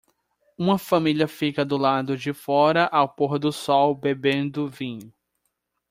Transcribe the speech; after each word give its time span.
Uma 0.57 0.79
família 0.79 1.27
fica 1.27 1.63
do 1.63 1.77
lado 1.77 2.17
de 2.17 2.33
fora 2.33 2.87
ao 2.91 3.07
pôr 3.07 3.37
do 3.37 3.51
sol 3.51 3.93
bebendo 3.93 4.67
vinho 4.67 5.13